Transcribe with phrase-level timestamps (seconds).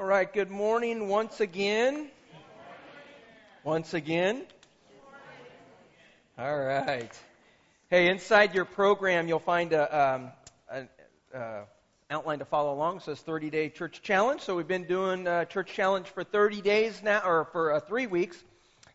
[0.00, 2.08] All right, good morning once again.
[3.64, 4.46] Once again.
[6.38, 7.12] All right.
[7.90, 10.30] Hey, inside your program, you'll find a, um,
[10.70, 10.88] an
[11.34, 11.64] uh,
[12.10, 12.96] outline to follow along.
[12.96, 14.40] It says 30 Day Church Challenge.
[14.40, 18.06] So we've been doing uh, Church Challenge for 30 days now, or for uh, three
[18.06, 18.42] weeks.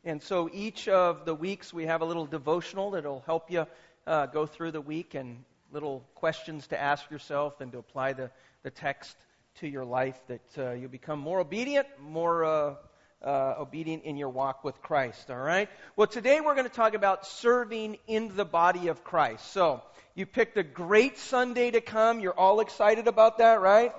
[0.05, 3.67] And so each of the weeks we have a little devotional that'll help you
[4.07, 8.31] uh, go through the week and little questions to ask yourself and to apply the,
[8.63, 9.15] the text
[9.55, 12.75] to your life that uh, you become more obedient, more uh,
[13.23, 15.31] uh, obedient in your walk with Christ.
[15.31, 15.69] All right?
[15.95, 19.51] Well, today we're going to talk about serving in the body of Christ.
[19.51, 19.81] So,
[20.13, 22.19] you picked a great Sunday to come.
[22.19, 23.93] You're all excited about that, right?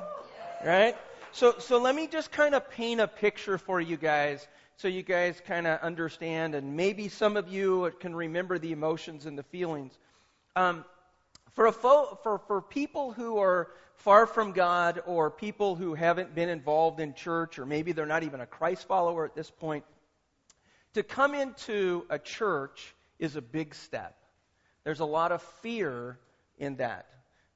[0.65, 0.97] Right?
[1.33, 4.47] So, so let me just kind of paint a picture for you guys
[4.79, 9.25] so you guys kind of understand, and maybe some of you can remember the emotions
[9.25, 9.97] and the feelings.
[10.55, 10.85] Um,
[11.55, 16.49] for, fo- for, for people who are far from God or people who haven't been
[16.49, 19.85] involved in church or maybe they're not even a Christ follower at this point,
[20.95, 24.17] to come into a church is a big step.
[24.85, 26.19] There's a lot of fear
[26.59, 27.07] in that.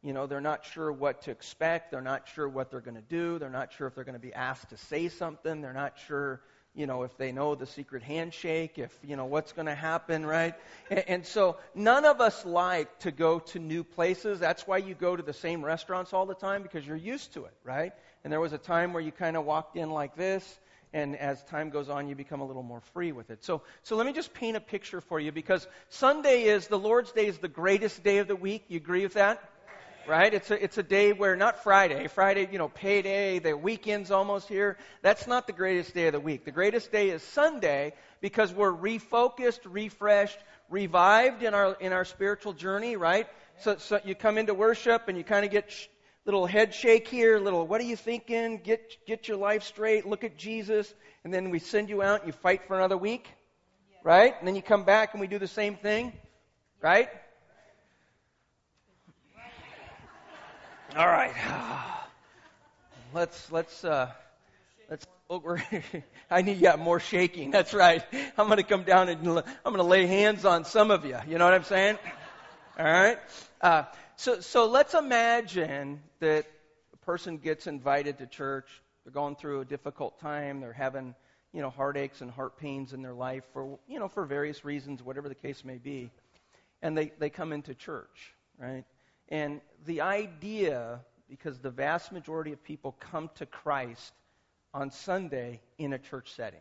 [0.03, 1.91] You know, they're not sure what to expect.
[1.91, 3.39] They're not sure what they're going to do.
[3.39, 5.61] They're not sure if they're going to be asked to say something.
[5.61, 6.41] They're not sure
[6.75, 10.25] you know, if they know the secret handshake, if, you know, what's going to happen,
[10.25, 10.55] right?
[10.89, 14.39] And, and, so none of us like to go to new places.
[14.39, 17.45] That's why you go to the same restaurants all the time because you're used to
[17.45, 17.93] it, right?
[18.23, 20.61] And there was a time where you kind of walked in like this,
[20.93, 23.45] and as time goes on, you become a little more free with it.
[23.45, 27.13] So, so let me just paint a picture for you because Sunday is, the Lord's
[27.13, 28.65] Day is the greatest day of the week.
[28.69, 29.43] You agree with that?
[30.07, 30.33] Right?
[30.33, 34.49] It's a, it's a day where, not Friday, Friday, you know, payday, the weekend's almost
[34.49, 34.77] here.
[35.03, 36.45] That's not the greatest day of the week.
[36.45, 42.53] The greatest day is Sunday because we're refocused, refreshed, revived in our, in our spiritual
[42.53, 43.27] journey, right?
[43.61, 45.87] So, so you come into worship and you kind of get sh-
[46.25, 48.59] little head shake here, little, what are you thinking?
[48.59, 50.93] Get, get your life straight, look at Jesus,
[51.25, 53.29] and then we send you out and you fight for another week,
[54.05, 54.35] right?
[54.39, 56.13] And then you come back and we do the same thing,
[56.81, 57.09] right?
[60.97, 61.33] All right.
[63.15, 64.11] Let's let's uh,
[64.89, 65.05] let's.
[65.29, 65.57] Oh,
[66.31, 67.51] I need yeah more shaking.
[67.51, 68.05] That's right.
[68.39, 69.35] I'm going to come down and I'm
[69.65, 71.17] going to lay hands on some of you.
[71.29, 71.99] You know what I'm saying?
[72.79, 73.19] All right.
[73.61, 73.85] Uh,
[74.15, 76.47] so so let's imagine that
[76.93, 78.69] a person gets invited to church.
[79.05, 80.61] They're going through a difficult time.
[80.61, 81.17] They're having
[81.53, 85.03] you know heartaches and heart pains in their life for you know for various reasons,
[85.03, 86.11] whatever the case may be,
[86.81, 88.85] and they they come into church, right?
[89.31, 94.13] And the idea, because the vast majority of people come to Christ
[94.75, 96.61] on Sunday in a church setting.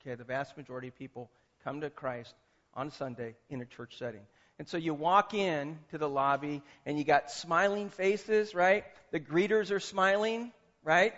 [0.00, 1.30] Okay, the vast majority of people
[1.64, 2.34] come to Christ
[2.74, 4.22] on Sunday in a church setting.
[4.58, 8.84] And so you walk in to the lobby and you got smiling faces, right?
[9.10, 10.52] The greeters are smiling,
[10.84, 11.14] right?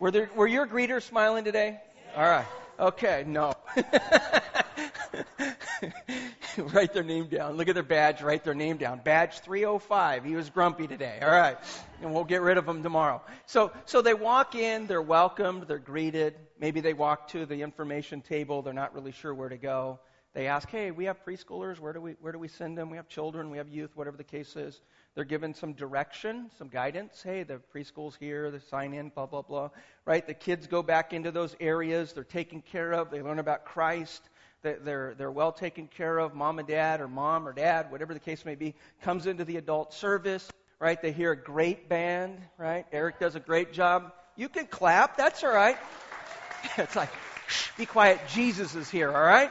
[0.00, 1.80] Were there were your greeters smiling today?
[2.16, 2.46] All right.
[2.78, 3.54] Okay, no.
[6.58, 7.56] write their name down.
[7.56, 9.00] Look at their badge, write their name down.
[9.02, 10.24] Badge 305.
[10.24, 11.18] He was grumpy today.
[11.22, 11.56] All right.
[12.00, 13.22] And we'll get rid of him tomorrow.
[13.46, 16.34] So, so they walk in, they're welcomed, they're greeted.
[16.58, 20.00] Maybe they walk to the information table, they're not really sure where to go.
[20.34, 21.78] They ask, hey, we have preschoolers.
[21.78, 22.88] Where do we, where do we send them?
[22.88, 24.80] We have children, we have youth, whatever the case is.
[25.14, 27.22] They're given some direction, some guidance.
[27.22, 29.68] Hey, the preschool's here, they sign in, blah, blah, blah.
[30.06, 30.26] Right?
[30.26, 32.14] The kids go back into those areas.
[32.14, 33.10] They're taken care of.
[33.10, 34.22] They learn about Christ
[34.62, 36.34] they're, they're well taken care of.
[36.34, 39.56] Mom and dad, or mom or dad, whatever the case may be, comes into the
[39.56, 41.00] adult service, right?
[41.00, 42.86] They hear a great band, right?
[42.92, 44.12] Eric does a great job.
[44.36, 45.76] You can clap, that's all right.
[46.78, 47.10] it's like,
[47.48, 49.50] shh, be quiet, Jesus is here, all right?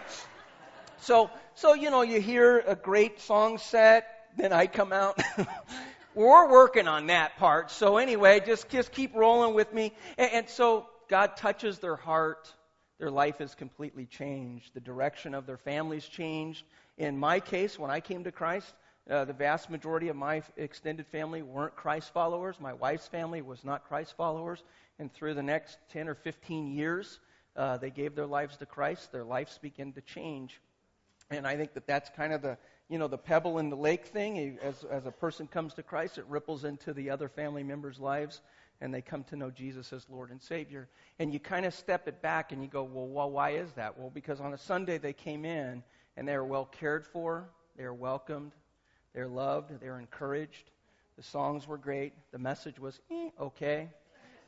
[1.01, 4.07] So, so, you know, you hear a great song set,
[4.37, 5.21] then I come out.
[6.15, 7.71] We're working on that part.
[7.71, 9.93] So anyway, just, just keep rolling with me.
[10.17, 12.51] And, and so God touches their heart
[13.01, 14.75] their life is completely changed.
[14.75, 16.63] The direction of their families changed.
[16.99, 18.75] In my case, when I came to Christ,
[19.09, 22.57] uh, the vast majority of my extended family weren't Christ followers.
[22.59, 24.61] My wife's family was not Christ followers.
[24.99, 27.19] And through the next 10 or 15 years,
[27.55, 29.11] uh, they gave their lives to Christ.
[29.11, 30.61] Their lives began to change.
[31.31, 32.55] And I think that that's kind of the,
[32.87, 34.59] you know, the pebble in the lake thing.
[34.61, 38.41] As, as a person comes to Christ, it ripples into the other family members' lives
[38.81, 40.89] and they come to know Jesus as Lord and Savior.
[41.19, 43.97] And you kind of step it back and you go, well, well, why is that?
[43.97, 45.83] Well, because on a Sunday they came in
[46.17, 47.47] and they were well cared for,
[47.77, 48.53] they were welcomed,
[49.13, 50.71] they were loved, they were encouraged.
[51.15, 53.89] The songs were great, the message was eh, okay,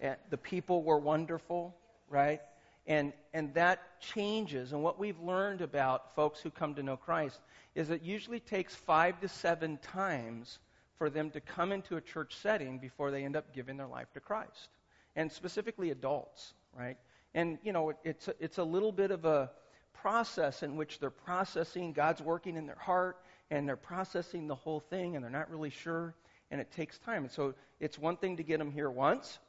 [0.01, 1.75] and the people were wonderful,
[2.09, 2.41] right?
[2.87, 4.73] And, and that changes.
[4.73, 7.39] And what we've learned about folks who come to know Christ
[7.75, 10.59] is it usually takes five to seven times
[10.97, 14.11] for them to come into a church setting before they end up giving their life
[14.13, 14.69] to Christ.
[15.15, 16.97] and specifically adults, right?
[17.33, 19.51] And, you know, it's, it's a little bit of a
[19.93, 23.17] process in which they're processing, God's working in their heart,
[23.51, 26.15] and they're processing the whole thing, and they're not really sure,
[26.51, 27.23] and it takes time.
[27.23, 29.39] And so it's one thing to get them here once,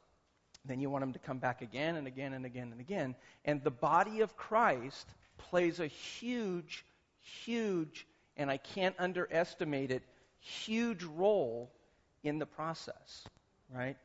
[0.65, 3.15] then you want them to come back again and again and again and again.
[3.43, 5.07] And the body of Christ
[5.37, 6.85] plays a huge,
[7.21, 8.07] huge,
[8.37, 10.03] and I can't underestimate it,
[10.45, 11.71] huge role
[12.23, 13.23] in the process,
[13.73, 13.97] right?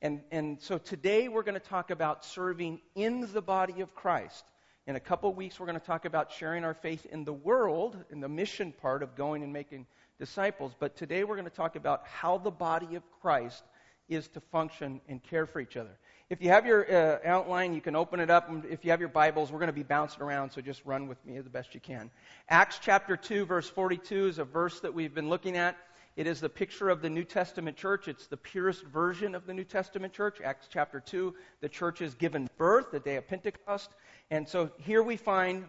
[0.00, 4.44] And, and so today we're going to talk about serving in the body of Christ.
[4.86, 7.96] In a couple weeks, we're going to talk about sharing our faith in the world,
[8.10, 9.86] in the mission part of going and making
[10.18, 10.72] disciples.
[10.78, 13.64] But today we're going to talk about how the body of Christ
[14.08, 15.98] is to function and care for each other.
[16.30, 18.50] If you have your uh, outline, you can open it up.
[18.70, 21.24] If you have your Bibles, we're going to be bouncing around, so just run with
[21.26, 22.10] me as best you can.
[22.48, 25.76] Acts chapter 2, verse 42 is a verse that we've been looking at.
[26.18, 28.08] It is the picture of the New Testament church.
[28.08, 30.40] It's the purest version of the New Testament church.
[30.44, 33.88] Acts chapter 2, the church is given birth, the day of Pentecost.
[34.28, 35.66] And so here we find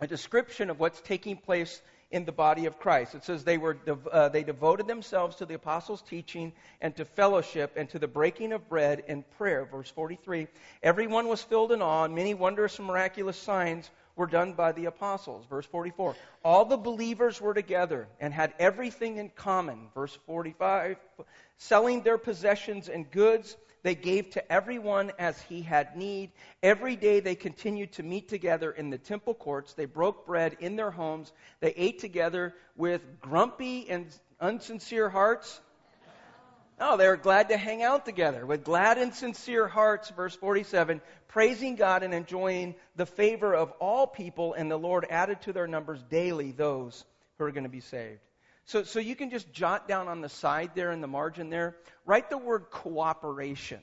[0.00, 1.80] a description of what's taking place
[2.10, 3.14] in the body of Christ.
[3.14, 3.78] It says they, were,
[4.10, 8.52] uh, they devoted themselves to the apostles' teaching and to fellowship and to the breaking
[8.52, 9.64] of bread and prayer.
[9.64, 10.48] Verse 43
[10.82, 14.86] Everyone was filled in awe, and many wondrous and miraculous signs were done by the
[14.86, 15.46] apostles.
[15.48, 16.16] Verse 44.
[16.44, 19.88] All the believers were together and had everything in common.
[19.94, 20.96] Verse 45.
[21.56, 26.32] Selling their possessions and goods, they gave to everyone as he had need.
[26.62, 29.74] Every day they continued to meet together in the temple courts.
[29.74, 31.32] They broke bread in their homes.
[31.60, 34.06] They ate together with grumpy and
[34.42, 35.60] unsincere hearts
[36.80, 40.34] Oh, no, they were glad to hang out together with glad and sincere hearts, verse
[40.36, 45.52] 47, praising God and enjoying the favor of all people, and the Lord added to
[45.52, 47.04] their numbers daily those
[47.36, 48.20] who are going to be saved.
[48.66, 51.76] So, so you can just jot down on the side there in the margin there,
[52.06, 53.80] write the word cooperation.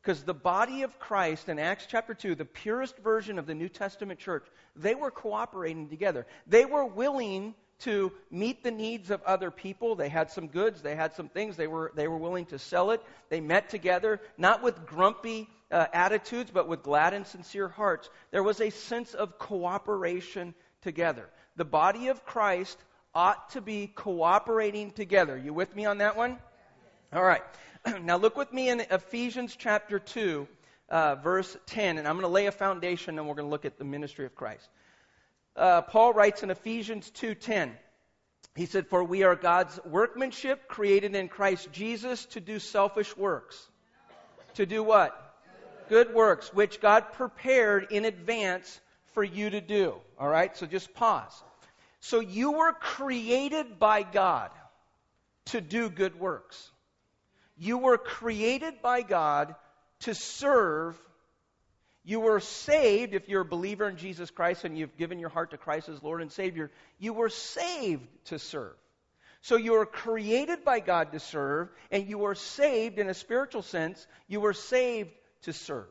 [0.00, 3.68] Because the body of Christ in Acts chapter 2, the purest version of the New
[3.68, 4.44] Testament church,
[4.74, 6.26] they were cooperating together.
[6.46, 9.94] They were willing to meet the needs of other people.
[9.94, 12.90] They had some goods, they had some things, they were, they were willing to sell
[12.90, 13.02] it.
[13.28, 18.08] They met together, not with grumpy uh, attitudes, but with glad and sincere hearts.
[18.30, 21.28] There was a sense of cooperation together.
[21.56, 22.78] The body of Christ
[23.14, 25.36] ought to be cooperating together.
[25.36, 26.38] You with me on that one?
[27.12, 27.42] All right.
[28.02, 30.46] now look with me in Ephesians chapter 2,
[30.88, 33.64] uh, verse 10, and I'm going to lay a foundation and we're going to look
[33.64, 34.68] at the ministry of Christ
[35.56, 37.76] uh, Paul writes in Ephesians 2:10.
[38.54, 43.68] He said, "For we are God's workmanship, created in Christ Jesus to do selfish works."
[44.54, 45.18] To do what?
[45.88, 48.80] Good works, which God prepared in advance
[49.14, 49.94] for you to do.
[50.18, 50.54] All right?
[50.56, 51.42] So just pause.
[52.00, 54.50] So you were created by God
[55.46, 56.70] to do good works.
[57.56, 59.54] You were created by God
[60.00, 60.98] to serve
[62.04, 65.50] you were saved, if you're a believer in Jesus Christ and you've given your heart
[65.52, 68.74] to Christ as Lord and Savior, you were saved to serve.
[69.42, 73.62] So you were created by God to serve, and you were saved in a spiritual
[73.62, 74.06] sense.
[74.28, 75.10] You were saved
[75.42, 75.88] to serve.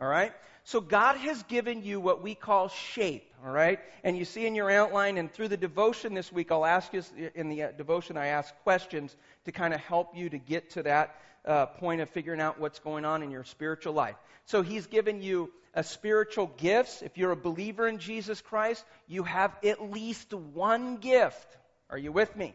[0.00, 0.32] All right?
[0.64, 3.80] So God has given you what we call shape, all right?
[4.04, 7.02] And you see in your outline and through the devotion this week, I'll ask you,
[7.34, 9.14] in the uh, devotion, I ask questions
[9.44, 12.78] to kind of help you to get to that uh, point of figuring out what's
[12.78, 14.16] going on in your spiritual life.
[14.46, 17.02] So He's given you a spiritual gifts.
[17.02, 21.56] If you're a believer in Jesus Christ, you have at least one gift.
[21.90, 22.54] Are you with me?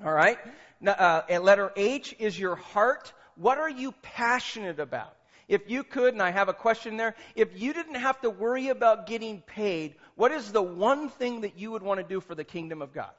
[0.00, 0.08] Amen.
[0.08, 0.38] All right?
[0.80, 3.12] Now, uh, letter H is your heart.
[3.36, 5.14] What are you passionate about?
[5.48, 8.68] If you could, and I have a question there, if you didn't have to worry
[8.68, 12.34] about getting paid, what is the one thing that you would want to do for
[12.34, 13.10] the kingdom of God?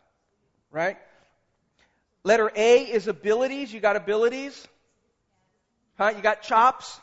[0.72, 0.98] Right?
[2.24, 3.72] Letter A is abilities.
[3.72, 4.68] You got abilities?
[5.98, 6.14] Huh?
[6.16, 7.00] You got chops?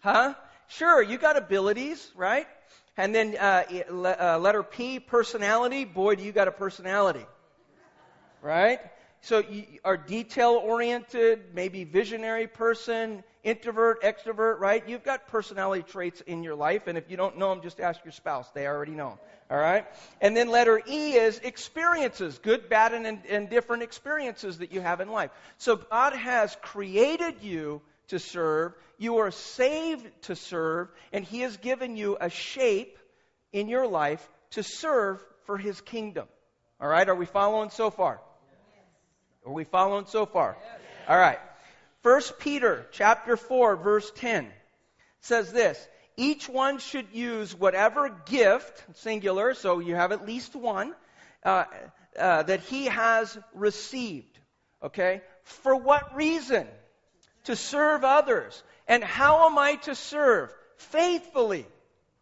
[0.00, 0.34] Huh?
[0.68, 2.46] Sure, you got abilities, right?
[2.96, 5.84] And then uh, uh, letter P, personality.
[5.84, 7.24] Boy, do you got a personality.
[8.42, 8.80] Right?
[9.22, 14.86] So you are detail oriented, maybe visionary person, introvert, extrovert, right?
[14.88, 18.02] You've got personality traits in your life, and if you don't know them, just ask
[18.04, 18.48] your spouse.
[18.50, 19.18] They already know.
[19.50, 19.86] All right?
[20.20, 25.00] And then letter E is experiences, good, bad, and, and different experiences that you have
[25.00, 25.30] in life.
[25.58, 28.74] So God has created you to serve.
[28.98, 32.98] You are saved to serve, and He has given you a shape
[33.52, 36.28] in your life to serve for His kingdom.
[36.80, 38.20] All right, are we following so far?
[39.46, 40.56] Are we following so far?
[41.08, 41.38] All right.
[42.02, 44.48] First Peter chapter 4 verse 10
[45.20, 45.78] says this,
[46.16, 50.94] each one should use whatever gift, singular, so you have at least one,
[51.44, 51.64] uh,
[52.18, 54.38] uh, that he has received.
[54.82, 55.22] Okay?
[55.44, 56.66] For what reason?
[57.44, 60.52] To serve others And how am I to serve?
[60.76, 61.64] Faithfully.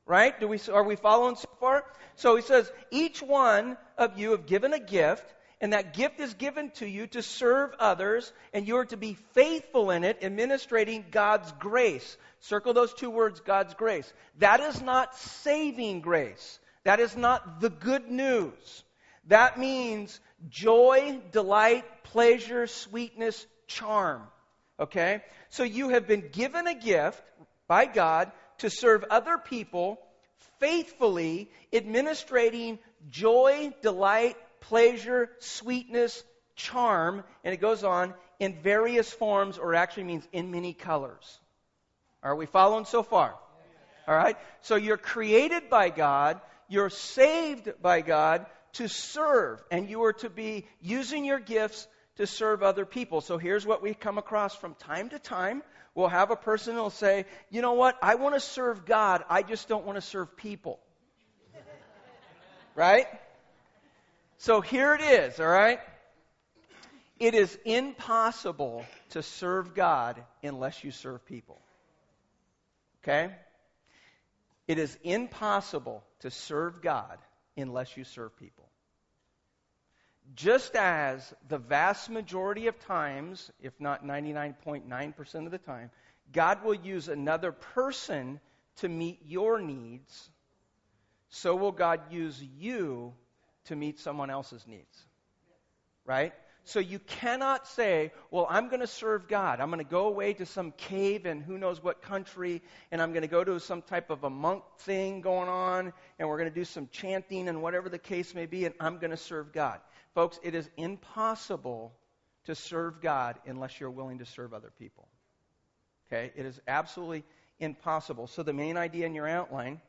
[0.05, 0.39] Right?
[0.39, 1.85] Do we, are we following so far?
[2.17, 5.25] So he says, each one of you have given a gift,
[5.63, 9.15] and that gift is given to you to serve others, and you are to be
[9.33, 12.17] faithful in it, administrating God's grace.
[12.41, 14.13] Circle those two words, God's grace.
[14.39, 16.59] That is not saving grace.
[16.85, 18.85] That is not the good news.
[19.27, 20.21] That means
[20.51, 24.23] joy, delight, pleasure, sweetness, charm.
[24.79, 25.23] Okay?
[25.51, 27.23] So you have been given a gift
[27.67, 29.99] by God to serve other people
[30.59, 32.79] faithfully, administrating
[33.11, 36.23] joy, delight, pleasure, sweetness,
[36.57, 41.39] charm, and it goes on in various forms, or actually means in many colors.
[42.23, 43.35] Are we following so far?
[44.07, 44.37] All right?
[44.63, 50.31] So you're created by God, you're saved by God to serve, and you are to
[50.31, 51.87] be using your gifts
[52.19, 53.21] to serve other people.
[53.21, 55.63] So here's what we come across from time to time.
[55.95, 57.97] We'll have a person who'll say, You know what?
[58.03, 60.79] I want to serve God, I just don't want to serve people.
[62.75, 63.07] right?
[64.37, 65.81] So here it is, all right?
[67.19, 71.61] It is impossible to serve God unless you serve people.
[73.03, 73.33] Okay?
[74.69, 77.19] It is impossible to serve God
[77.57, 78.68] unless you serve people.
[80.35, 85.91] Just as the vast majority of times, if not 99.9% of the time,
[86.33, 88.41] God will use another person
[88.77, 90.31] to meet your needs,
[91.31, 93.15] so will God use you
[93.65, 95.07] to meet someone else's needs.
[96.05, 96.33] Right?
[96.65, 99.59] So you cannot say, well, I'm going to serve God.
[99.59, 102.61] I'm going to go away to some cave in who knows what country,
[102.93, 106.29] and I'm going to go to some type of a monk thing going on, and
[106.29, 109.13] we're going to do some chanting and whatever the case may be, and I'm going
[109.13, 109.81] to serve God.
[110.15, 111.93] Folks, it is impossible
[112.45, 115.09] to serve God unless you're willing to serve other people.
[116.07, 116.33] Okay?
[116.35, 117.25] It is absolutely
[117.61, 118.27] impossible.
[118.27, 119.81] So the main idea in your outline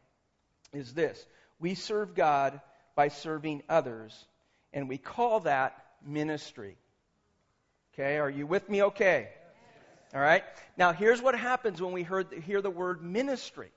[0.74, 1.26] is this
[1.60, 2.60] we serve God
[2.96, 4.26] by serving others,
[4.74, 6.78] and we call that ministry.
[7.94, 9.30] Okay, are you with me okay?
[10.14, 10.44] All right.
[10.78, 13.70] Now, here's what happens when we heard, hear the word ministry.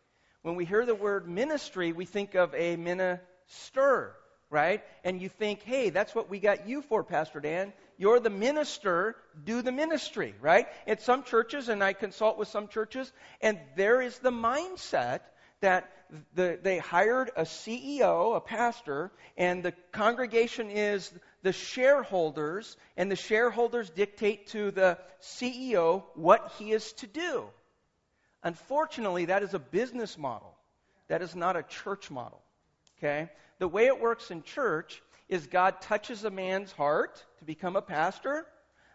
[0.43, 4.17] When we hear the word ministry, we think of a minister,
[4.53, 4.85] right?
[5.03, 7.73] And you think, hey, that's what we got you for, Pastor Dan.
[7.97, 10.67] You're the minister, do the ministry, right?
[10.87, 15.21] At some churches, and I consult with some churches, and there is the mindset
[15.61, 15.91] that
[16.35, 21.11] the, they hired a CEO, a pastor, and the congregation is
[21.43, 27.45] the shareholders, and the shareholders dictate to the CEO what he is to do.
[28.43, 30.55] Unfortunately, that is a business model.
[31.09, 32.43] That is not a church model.
[32.99, 33.31] Okay?
[33.63, 37.81] The way it works in church is God touches a man's heart to become a
[37.81, 38.45] pastor.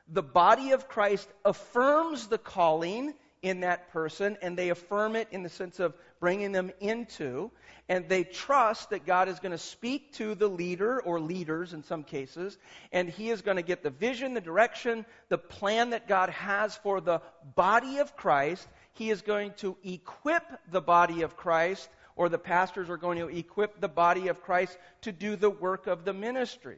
[0.10, 5.42] The body of Christ affirms the calling in that person, and they affirm it in
[5.42, 7.50] the sense of bringing them into,
[7.88, 11.82] and they trust that God is going to speak to the leader or leaders in
[11.82, 12.58] some cases,
[12.92, 16.76] and he is going to get the vision, the direction, the plan that God has
[16.76, 17.22] for the
[17.56, 18.68] body of Christ.
[18.92, 23.30] He is going to equip the body of Christ, or the pastors are going to
[23.30, 26.78] equip the body of Christ to do the work of the ministry.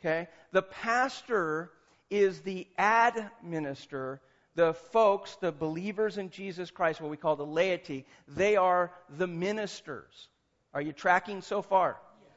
[0.00, 0.26] Okay?
[0.50, 1.70] The pastor
[2.10, 4.20] is the ad minister
[4.58, 9.28] the folks, the believers in Jesus Christ, what we call the laity, they are the
[9.28, 10.26] ministers.
[10.74, 11.96] Are you tracking so far?
[12.20, 12.30] Yes.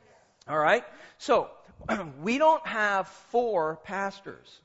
[0.48, 0.84] All right.
[1.18, 1.50] So,
[2.22, 4.60] we don't have four pastors.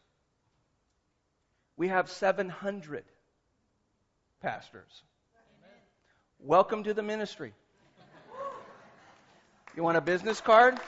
[1.78, 3.04] We have 700
[4.42, 5.02] pastors.
[5.64, 5.80] Amen.
[6.38, 7.54] Welcome to the ministry.
[9.76, 10.80] You want a business card?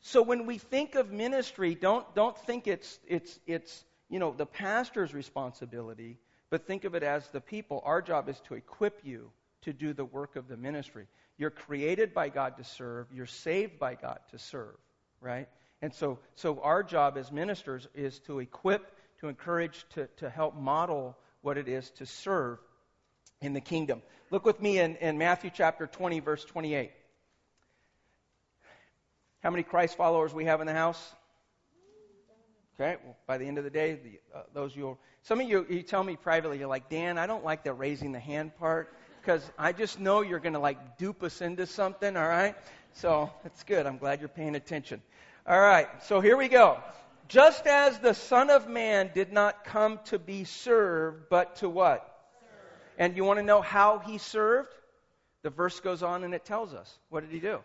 [0.00, 4.46] So when we think of ministry, don't, don't think it's, it's, it's you know, the
[4.46, 6.16] pastor's responsibility,
[6.48, 7.82] but think of it as the people.
[7.84, 11.08] Our job is to equip you to do the work of the ministry.
[11.36, 14.76] You're created by God to serve, you're saved by God to serve,
[15.20, 15.46] right?
[15.82, 20.56] And so, so our job as ministers is to equip, to encourage, to, to help
[20.56, 22.60] model what it is to serve
[23.44, 24.02] in the kingdom.
[24.30, 26.90] Look with me in, in Matthew chapter 20, verse 28.
[29.42, 31.14] How many Christ followers we have in the house?
[32.80, 35.64] Okay, well, by the end of the day, the, uh, those you some of you,
[35.70, 38.92] you tell me privately, you're like, Dan, I don't like the raising the hand part
[39.20, 42.54] because I just know you're going to like dupe us into something, all right?
[42.92, 43.86] So that's good.
[43.86, 45.00] I'm glad you're paying attention.
[45.46, 46.78] All right, so here we go.
[47.28, 52.13] Just as the Son of Man did not come to be served, but to what?
[52.98, 54.70] And you want to know how he served?
[55.42, 56.98] The verse goes on and it tells us.
[57.10, 57.60] What did he do?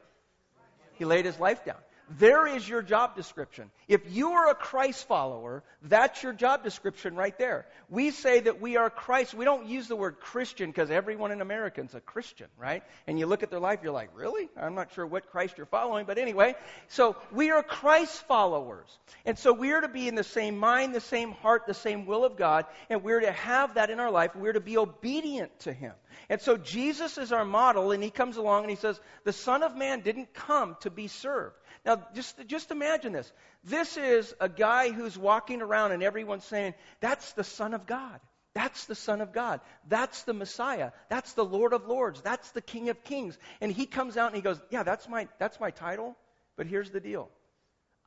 [0.93, 1.77] He laid his life down.
[2.17, 3.69] There is your job description.
[3.87, 7.67] If you are a Christ follower, that's your job description right there.
[7.89, 9.33] We say that we are Christ.
[9.33, 12.83] We don't use the word Christian because everyone in America is a Christian, right?
[13.05, 14.49] And you look at their life, you're like, really?
[14.59, 16.55] I'm not sure what Christ you're following, but anyway.
[16.87, 18.87] So we are Christ followers.
[19.25, 22.05] And so we are to be in the same mind, the same heart, the same
[22.05, 24.35] will of God, and we're to have that in our life.
[24.35, 25.93] We're to be obedient to Him.
[26.27, 29.63] And so Jesus is our model, and He comes along and He says, the Son
[29.63, 31.55] of Man didn't come to be served.
[31.86, 33.31] Now, just, just imagine this.
[33.63, 38.19] This is a guy who's walking around and everyone's saying, that's the Son of God.
[38.53, 39.62] That's the Son of God.
[39.88, 40.91] That's the Messiah.
[41.07, 42.21] That's the Lord of Lords.
[42.21, 43.38] That's the King of Kings.
[43.62, 46.17] And he comes out and he goes, Yeah, that's my, that's my title.
[46.57, 47.29] But here's the deal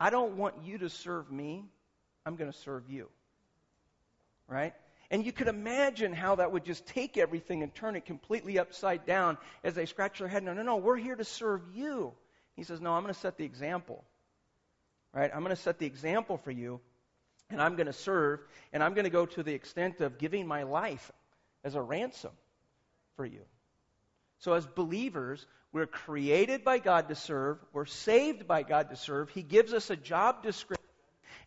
[0.00, 1.64] I don't want you to serve me.
[2.26, 3.08] I'm going to serve you.
[4.48, 4.74] Right?
[5.10, 9.06] And you could imagine how that would just take everything and turn it completely upside
[9.06, 10.42] down as they scratch their head.
[10.42, 12.14] No, no, no, we're here to serve you.
[12.56, 14.04] He says, No, I'm going to set the example.
[15.12, 15.30] Right?
[15.32, 16.80] I'm going to set the example for you,
[17.50, 18.40] and I'm going to serve,
[18.72, 21.10] and I'm going to go to the extent of giving my life
[21.64, 22.32] as a ransom
[23.16, 23.42] for you.
[24.38, 29.30] So, as believers, we're created by God to serve, we're saved by God to serve.
[29.30, 30.82] He gives us a job description.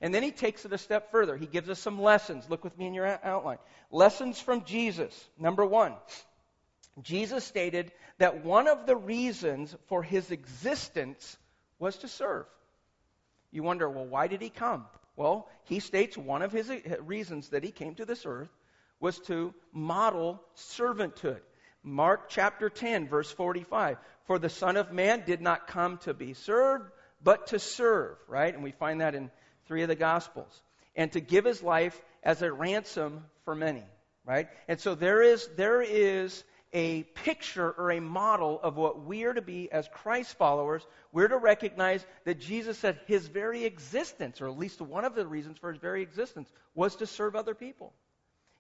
[0.01, 1.37] And then he takes it a step further.
[1.37, 2.49] He gives us some lessons.
[2.49, 3.57] Look with me in your outline.
[3.91, 5.29] Lessons from Jesus.
[5.39, 5.93] Number one,
[7.01, 11.37] Jesus stated that one of the reasons for his existence
[11.79, 12.45] was to serve.
[13.51, 14.85] You wonder, well, why did he come?
[15.15, 18.49] Well, he states one of his eh, reasons that he came to this earth
[18.99, 21.41] was to model servanthood.
[21.83, 23.97] Mark chapter 10, verse 45.
[24.25, 26.89] For the Son of Man did not come to be served,
[27.23, 28.53] but to serve, right?
[28.53, 29.29] And we find that in
[29.67, 30.61] three of the Gospels.
[30.95, 33.83] And to give his life as a ransom for many,
[34.25, 34.47] right?
[34.67, 36.43] And so there is, there is
[36.75, 40.85] a picture or a model of what we are to be as Christ followers.
[41.13, 45.25] We're to recognize that Jesus said his very existence, or at least one of the
[45.25, 47.93] reasons for his very existence, was to serve other people.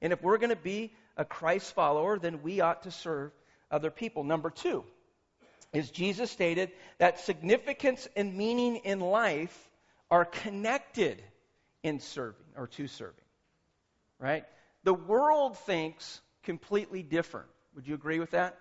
[0.01, 3.33] And if we're going to be a Christ follower, then we ought to serve
[3.69, 4.23] other people.
[4.23, 4.85] Number two
[5.73, 9.69] is Jesus stated that significance and meaning in life
[10.09, 11.21] are connected
[11.83, 13.25] in serving or to serving.
[14.19, 14.45] Right?
[14.85, 17.49] The world thinks completely different.
[17.75, 18.57] Would you agree with that?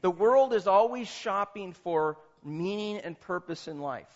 [0.00, 4.08] The world is always shopping for meaning and purpose in life.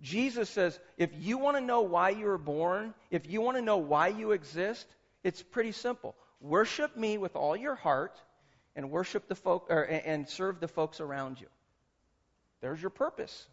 [0.00, 3.62] Jesus says, if you want to know why you were born, if you want to
[3.62, 4.86] know why you exist,
[5.24, 6.14] it's pretty simple.
[6.40, 8.20] Worship me with all your heart
[8.76, 11.48] and worship the folk or, and serve the folks around you.
[12.60, 13.46] There's your purpose.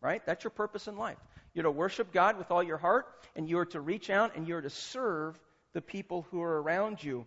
[0.00, 0.24] Right?
[0.26, 1.18] That's your purpose in life.
[1.54, 4.48] You're to worship God with all your heart and you are to reach out and
[4.48, 5.38] you're to serve
[5.74, 7.24] the people who are around you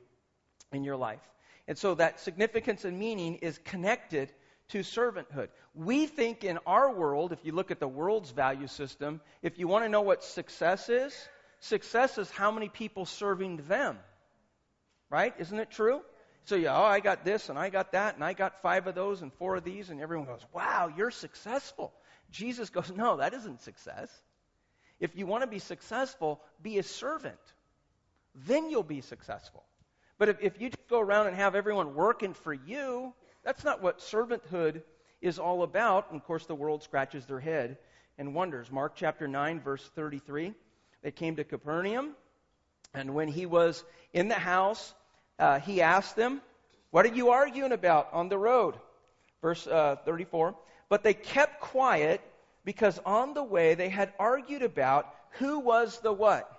[0.74, 1.22] in your life.
[1.68, 4.32] And so that significance and meaning is connected
[4.70, 5.50] to servanthood.
[5.74, 9.68] We think in our world, if you look at the world's value system, if you
[9.68, 11.14] want to know what success is,
[11.60, 13.98] success is how many people serving them.
[15.10, 15.34] Right?
[15.38, 16.02] Isn't it true?
[16.46, 18.94] So, yeah, oh, I got this and I got that and I got five of
[18.94, 21.92] those and four of these, and everyone goes, wow, you're successful.
[22.32, 24.10] Jesus goes, no, that isn't success.
[25.00, 27.40] If you want to be successful, be a servant.
[28.36, 29.64] Then you'll be successful.
[30.18, 33.82] But if, if you just go around and have everyone working for you, that's not
[33.82, 34.82] what servanthood
[35.22, 36.12] is all about.
[36.12, 37.78] And of course, the world scratches their head
[38.18, 38.72] and wonders.
[38.72, 40.54] Mark chapter 9, verse 33.
[41.04, 42.12] They came to Capernaum,
[42.94, 44.94] and when he was in the house,
[45.38, 46.42] uh, he asked them,
[46.92, 48.76] What are you arguing about on the road?
[49.42, 50.56] Verse uh, 34.
[50.90, 52.22] But they kept quiet
[52.64, 56.50] because on the way they had argued about who was the what?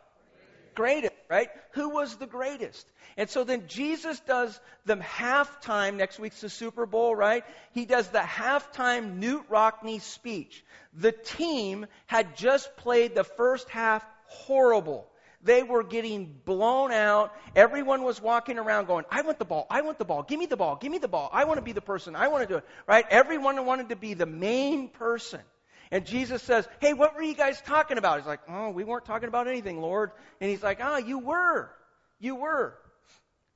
[0.74, 1.48] Greatest, right?
[1.72, 2.86] Who was the greatest?
[3.16, 7.44] And so then Jesus does the halftime, next week's the Super Bowl, right?
[7.72, 10.64] He does the halftime Knute Rockne speech.
[10.94, 15.08] The team had just played the first half horrible.
[15.42, 17.32] They were getting blown out.
[17.54, 19.66] Everyone was walking around going, I want the ball.
[19.70, 20.24] I want the ball.
[20.24, 20.76] Give me the ball.
[20.76, 21.30] Give me the ball.
[21.32, 22.16] I want to be the person.
[22.16, 22.64] I want to do it.
[22.86, 23.04] Right?
[23.08, 25.40] Everyone wanted to be the main person.
[25.90, 28.18] And Jesus says, Hey, what were you guys talking about?
[28.18, 30.10] He's like, Oh, we weren't talking about anything, Lord.
[30.40, 31.70] And he's like, Ah, oh, you were.
[32.18, 32.74] You were.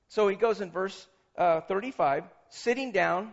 [0.08, 1.06] So he goes in verse
[1.38, 3.32] uh, 35, sitting down.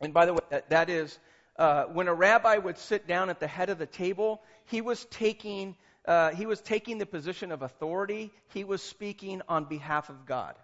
[0.00, 1.18] And by the way, that, that is
[1.56, 5.04] uh, when a rabbi would sit down at the head of the table, he was
[5.06, 8.30] taking uh, he was taking the position of authority.
[8.48, 10.54] He was speaking on behalf of God.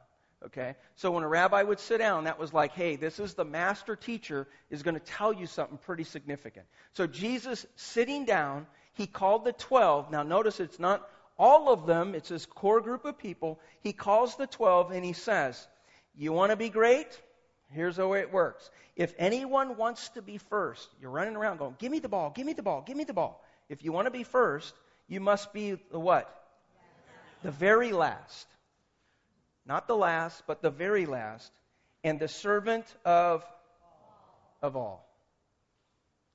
[0.47, 0.75] Okay?
[0.97, 3.97] So when a rabbi would sit down, that was like, hey, this is the master
[3.97, 6.67] teacher is going to tell you something pretty significant.
[6.95, 10.11] So Jesus sitting down, he called the 12.
[10.11, 13.59] Now notice it's not all of them, it's his core group of people.
[13.81, 15.67] He calls the 12 and he says,
[16.17, 17.09] You want to be great?
[17.73, 18.69] Here's the way it works.
[18.97, 22.47] If anyone wants to be first, you're running around going, Give me the ball, give
[22.47, 23.43] me the ball, give me the ball.
[23.69, 24.75] If you want to be first,
[25.09, 26.29] you must be the what?
[27.43, 28.47] The very last.
[29.71, 31.53] Not the last, but the very last.
[32.03, 33.45] And the servant of,
[34.61, 35.09] of all.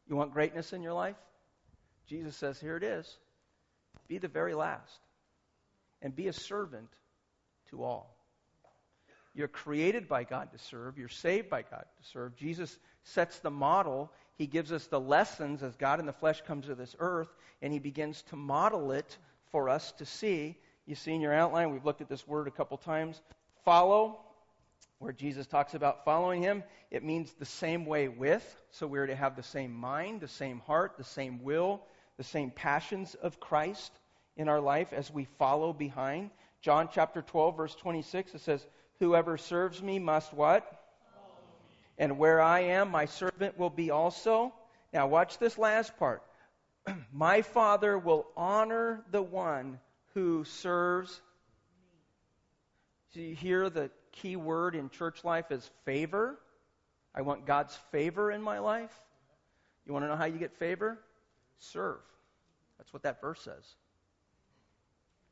[0.08, 1.18] You want greatness in your life?
[2.08, 3.18] Jesus says, Here it is.
[4.08, 5.00] Be the very last.
[6.02, 6.88] And be a servant
[7.72, 8.16] to all.
[9.34, 10.98] You're created by God to serve.
[10.98, 12.38] You're saved by God to serve.
[12.38, 14.14] Jesus sets the model.
[14.38, 17.74] He gives us the lessons as God in the flesh comes to this earth, and
[17.74, 19.18] He begins to model it
[19.52, 20.56] for us to see.
[20.86, 23.20] You see in your outline, we've looked at this word a couple times.
[23.64, 24.20] Follow,
[25.00, 28.44] where Jesus talks about following Him, it means the same way with.
[28.72, 31.82] So we're to have the same mind, the same heart, the same will,
[32.18, 33.92] the same passions of Christ
[34.38, 36.30] in our life as we follow behind.
[36.62, 38.66] John chapter 12, verse 26, it says,
[39.00, 40.72] Whoever serves me must what?
[41.98, 44.54] And where I am, my servant will be also.
[44.94, 46.22] Now, watch this last part.
[47.12, 49.80] my Father will honor the one
[50.16, 51.22] who serves.
[53.14, 56.40] Do you hear the key word in church life is favor?
[57.14, 58.92] I want God's favor in my life.
[59.86, 60.98] You want to know how you get favor?
[61.60, 62.00] Serve.
[62.78, 63.64] That's what that verse says.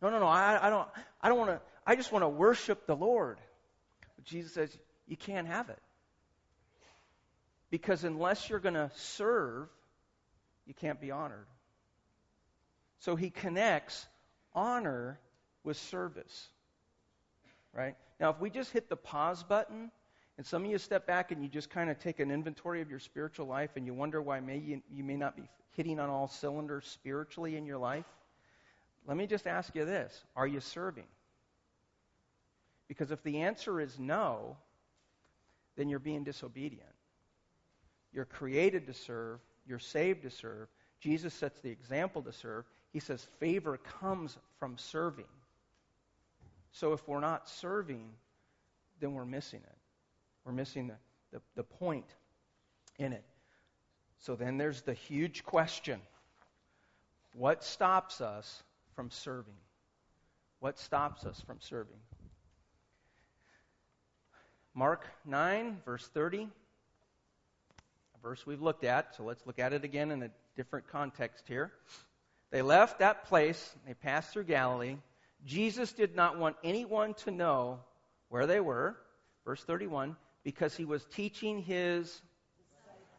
[0.01, 0.27] No, no, no.
[0.27, 0.87] I, I don't.
[1.21, 1.61] I don't want to.
[1.87, 3.37] I just want to worship the Lord.
[4.15, 5.79] But Jesus says you can't have it
[7.69, 9.67] because unless you're going to serve,
[10.65, 11.47] you can't be honored.
[12.99, 14.05] So he connects
[14.55, 15.19] honor
[15.63, 16.49] with service.
[17.73, 17.95] Right?
[18.19, 19.91] Now, if we just hit the pause button,
[20.37, 22.89] and some of you step back and you just kind of take an inventory of
[22.89, 25.43] your spiritual life and you wonder why may you, you may not be
[25.75, 28.05] hitting on all cylinders spiritually in your life,
[29.07, 31.05] let me just ask you this Are you serving?
[32.87, 34.57] Because if the answer is no,
[35.75, 36.87] then you're being disobedient.
[38.11, 40.67] You're created to serve, you're saved to serve.
[40.99, 42.65] Jesus sets the example to serve.
[42.93, 45.25] He says favor comes from serving.
[46.71, 48.07] So if we're not serving,
[48.99, 49.77] then we're missing it.
[50.45, 50.95] We're missing the,
[51.31, 52.05] the, the point
[52.99, 53.25] in it.
[54.19, 55.99] So then there's the huge question
[57.35, 58.61] what stops us
[58.95, 59.55] from serving?
[60.59, 61.97] What stops us from serving?
[64.75, 66.47] Mark 9, verse 30, a
[68.21, 71.71] verse we've looked at, so let's look at it again in a different context here.
[72.53, 74.97] They left that place, they passed through Galilee.
[75.43, 77.79] Jesus did not want anyone to know
[78.29, 78.95] where they were,
[79.43, 82.21] verse 31, because he was teaching his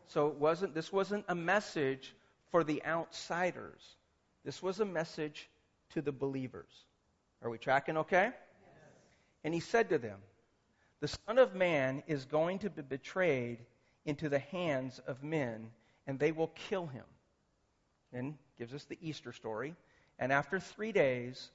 [0.07, 2.15] so it wasn't this wasn't a message
[2.53, 3.97] for the outsiders.
[4.45, 5.49] This was a message
[5.95, 6.85] to the believers.
[7.43, 8.27] Are we tracking okay?
[8.27, 8.35] Yes.
[9.43, 10.19] And he said to them,
[11.01, 13.59] The Son of Man is going to be betrayed
[14.05, 15.71] into the hands of men,
[16.07, 17.05] and they will kill him.
[18.13, 19.75] Then gives us the Easter story.
[20.19, 21.51] And after three days,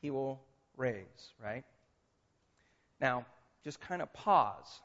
[0.00, 0.40] he will
[0.76, 1.64] raise, right?
[3.00, 3.26] Now,
[3.64, 4.80] just kind of pause.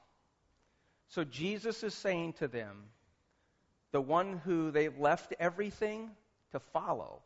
[1.10, 2.84] So Jesus is saying to them,
[3.92, 6.12] the one who they left everything
[6.52, 7.22] to follow,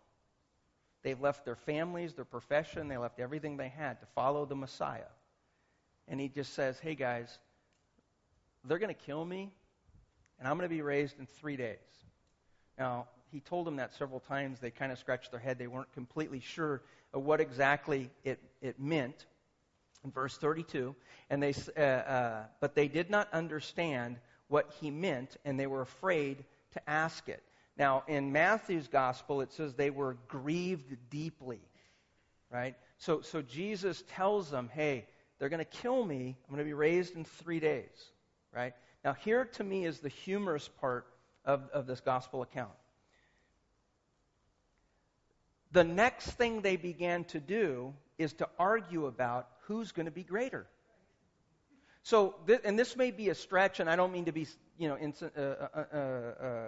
[1.05, 5.11] They've left their families, their profession, they left everything they had to follow the Messiah.
[6.07, 7.37] And he just says, hey guys,
[8.63, 9.51] they're going to kill me,
[10.39, 11.77] and I'm going to be raised in three days.
[12.79, 14.61] Now, he told them that several times.
[14.61, 15.59] They kind of scratched their head.
[15.59, 16.81] They weren't completely sure
[17.13, 19.25] of what exactly it, it meant.
[20.05, 20.95] In verse 32,
[21.29, 24.17] and they, uh, uh, but they did not understand
[24.47, 27.43] what he meant, and they were afraid to ask it.
[27.75, 31.59] Now, in Matthew's gospel, it says they were grieved deeply,
[32.49, 32.75] right?
[32.99, 35.07] So, so Jesus tells them, hey,
[35.39, 36.37] they're going to kill me.
[36.47, 38.11] I'm going to be raised in three days,
[38.53, 38.73] right?
[39.03, 41.05] Now, here to me is the humorous part
[41.43, 42.71] of, of this gospel account.
[45.75, 50.23] The next thing they began to do is to argue about who's going to be
[50.23, 50.65] greater.
[52.01, 54.87] So, th- and this may be a stretch, and I don't mean to be, you
[54.87, 56.67] know, uh, uh, uh, uh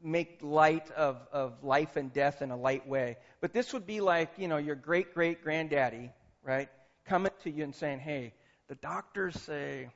[0.00, 3.16] make light of, of life and death in a light way.
[3.40, 6.12] But this would be like, you know, your great great granddaddy,
[6.44, 6.68] right,
[7.06, 8.32] coming to you and saying, hey,
[8.68, 9.88] the doctors say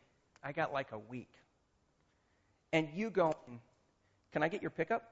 [0.43, 1.31] I got like a week.
[2.73, 3.61] And you going,
[4.33, 5.09] can I get your pickup?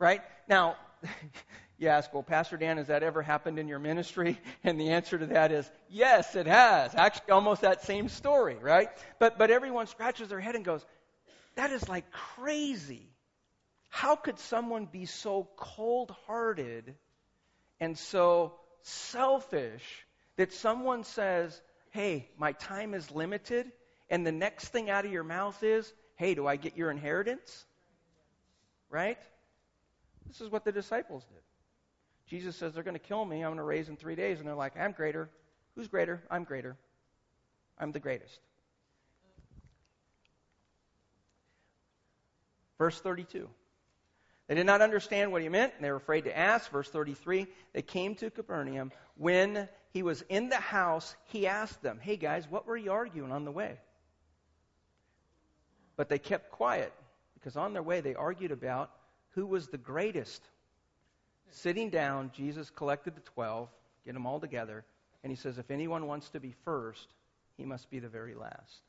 [0.00, 0.22] Right?
[0.48, 0.76] Now,
[1.78, 4.40] you ask, well, Pastor Dan, has that ever happened in your ministry?
[4.64, 6.94] And the answer to that is, yes, it has.
[6.94, 8.88] Actually, almost that same story, right?
[9.18, 10.84] But, but everyone scratches their head and goes,
[11.54, 13.08] that is like crazy.
[13.88, 16.94] How could someone be so cold hearted
[17.78, 21.60] and so selfish that someone says,
[21.90, 23.70] hey, my time is limited,
[24.08, 27.66] and the next thing out of your mouth is, hey, do I get your inheritance?
[28.88, 29.18] Right?
[30.26, 31.42] This is what the disciples did.
[32.26, 33.38] Jesus says, they're going to kill me.
[33.38, 34.38] I'm going to raise in three days.
[34.38, 35.28] And they're like, I'm greater.
[35.74, 36.22] Who's greater?
[36.30, 36.76] I'm greater.
[37.78, 38.38] I'm the greatest.
[42.78, 43.48] Verse 32.
[44.46, 46.70] They did not understand what he meant, and they were afraid to ask.
[46.70, 48.90] Verse 33 They came to Capernaum.
[49.16, 53.32] When he was in the house, he asked them, Hey guys, what were you arguing
[53.32, 53.78] on the way?
[55.96, 56.92] But they kept quiet
[57.34, 58.90] because on their way they argued about
[59.30, 60.42] who was the greatest.
[61.50, 63.68] Sitting down, Jesus collected the twelve,
[64.04, 64.84] get them all together,
[65.22, 67.08] and he says, If anyone wants to be first,
[67.56, 68.82] he must be the very last.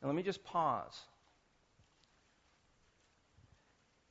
[0.00, 1.00] Now let me just pause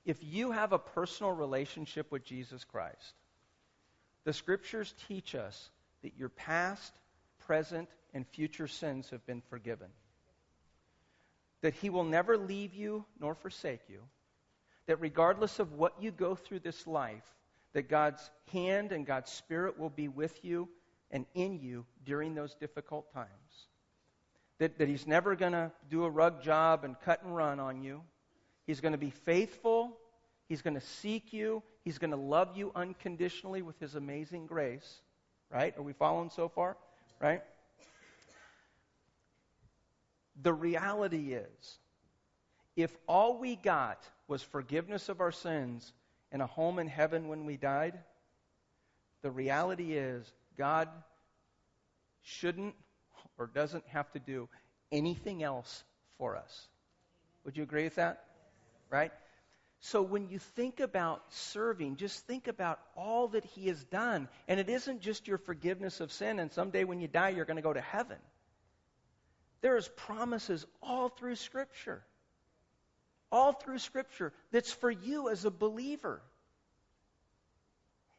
[0.05, 3.13] if you have a personal relationship with Jesus Christ,
[4.23, 5.69] the scriptures teach us
[6.03, 6.93] that your past,
[7.39, 9.87] present, and future sins have been forgiven.
[11.61, 14.01] That he will never leave you nor forsake you.
[14.87, 17.23] That regardless of what you go through this life,
[17.73, 20.67] that God's hand and God's spirit will be with you
[21.11, 23.29] and in you during those difficult times.
[24.59, 27.81] That, that he's never going to do a rug job and cut and run on
[27.81, 28.01] you
[28.71, 29.97] He's going to be faithful.
[30.47, 31.63] He's going to seek you.
[31.83, 35.01] He's going to love you unconditionally with his amazing grace.
[35.51, 35.77] Right?
[35.77, 36.77] Are we following so far?
[37.19, 37.41] Right?
[40.41, 41.79] The reality is,
[42.75, 45.91] if all we got was forgiveness of our sins
[46.31, 47.97] and a home in heaven when we died,
[49.21, 50.87] the reality is God
[52.23, 52.75] shouldn't
[53.37, 54.47] or doesn't have to do
[54.91, 55.83] anything else
[56.17, 56.67] for us.
[57.43, 58.25] Would you agree with that?
[58.91, 59.11] right?
[59.79, 64.27] So when you think about serving, just think about all that He has done.
[64.47, 67.55] And it isn't just your forgiveness of sin, and someday when you die, you're going
[67.55, 68.17] to go to heaven.
[69.61, 72.03] There's promises all through Scripture.
[73.31, 76.21] All through Scripture that's for you as a believer.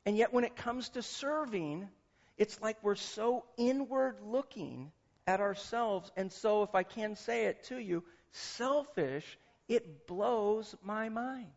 [0.04, 1.88] And yet, when it comes to serving,
[2.36, 4.90] it's like we're so inward looking
[5.26, 11.08] at ourselves, and so, if I can say it to you, selfish it blows my
[11.08, 11.50] mind.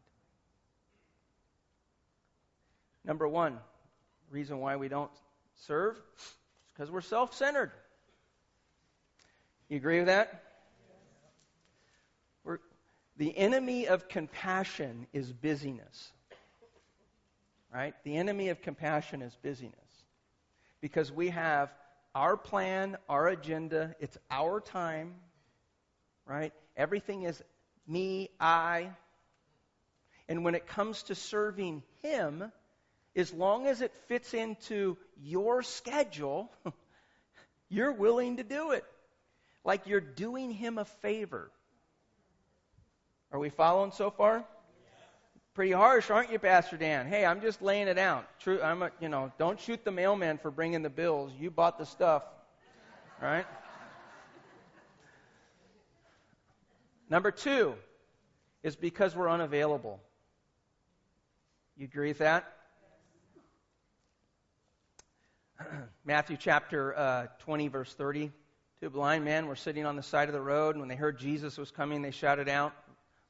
[3.04, 3.60] Number one,
[4.30, 5.12] reason why we don't
[5.68, 6.34] serve is
[6.74, 7.72] because we're self centered.
[9.70, 10.45] You agree with that?
[13.18, 16.12] The enemy of compassion is busyness.
[17.74, 17.94] Right?
[18.04, 19.74] The enemy of compassion is busyness.
[20.82, 21.72] Because we have
[22.14, 25.16] our plan, our agenda, it's our time,
[26.26, 26.54] right?
[26.78, 27.42] Everything is
[27.88, 28.90] me, I.
[30.30, 32.52] And when it comes to serving Him,
[33.16, 36.52] as long as it fits into your schedule,
[37.70, 38.86] you're willing to do it.
[39.64, 41.52] Like you're doing Him a favor.
[43.36, 44.46] Are we following so far?
[45.56, 47.06] Pretty harsh, aren't you, Pastor Dan?
[47.06, 48.26] Hey, I'm just laying it out.
[48.40, 51.34] True, I'm a, you know, don't shoot the mailman for bringing the bills.
[51.38, 52.24] You bought the stuff,
[53.22, 53.46] right?
[57.10, 57.76] Number two
[58.64, 60.00] is because we're unavailable.
[61.76, 62.54] You agree with that?
[66.06, 68.32] Matthew chapter uh, 20, verse 30.
[68.80, 71.20] Two blind men were sitting on the side of the road, and when they heard
[71.20, 72.74] Jesus was coming, they shouted out,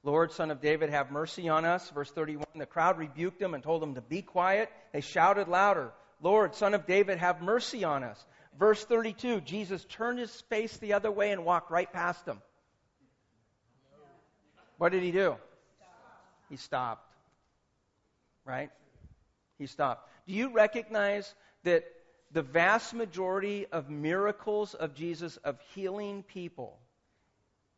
[0.06, 1.89] Lord, son of David, have mercy on us.
[1.89, 2.46] Verse 31.
[2.56, 4.70] The crowd rebuked them and told them to be quiet.
[4.94, 5.91] They shouted louder,
[6.22, 8.24] Lord, son of David, have mercy on us.
[8.58, 9.41] Verse 32.
[9.41, 12.41] Jesus turned his face the other way and walked right past them.
[14.78, 15.36] What did he do?
[16.50, 17.12] He stopped.
[18.46, 18.70] Right?
[19.58, 20.08] He stopped.
[20.28, 21.84] Do you recognize that
[22.32, 26.78] the vast majority of miracles of Jesus, of healing people,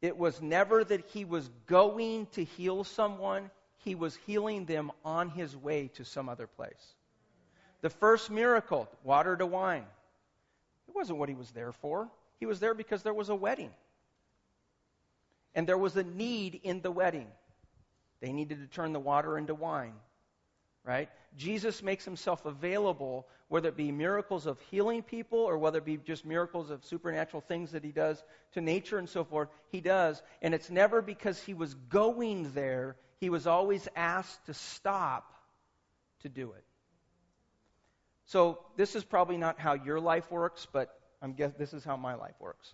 [0.01, 3.49] it was never that he was going to heal someone,
[3.83, 6.93] he was healing them on his way to some other place.
[7.81, 9.85] The first miracle, water to wine,
[10.87, 12.09] it wasn't what he was there for.
[12.39, 13.71] He was there because there was a wedding
[15.57, 17.27] and there was a need in the wedding.
[18.21, 19.93] They needed to turn the water into wine.
[20.87, 21.09] Right?
[21.35, 25.97] Jesus makes himself available, whether it be miracles of healing people or whether it be
[25.97, 28.23] just miracles of supernatural things that he does
[28.53, 29.49] to nature and so forth.
[29.69, 30.23] He does.
[30.41, 35.33] And it's never because he was going there, he was always asked to stop
[36.21, 36.63] to do it.
[38.27, 41.97] So, this is probably not how your life works, but I'm guess this is how
[41.97, 42.73] my life works.